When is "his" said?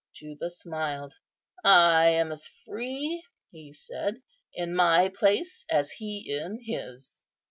6.65-7.23